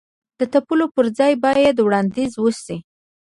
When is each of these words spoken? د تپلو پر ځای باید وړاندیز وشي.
د 0.39 0.41
تپلو 0.53 0.85
پر 0.95 1.05
ځای 1.17 1.33
باید 1.45 1.75
وړاندیز 1.81 2.31
وشي. 2.37 2.77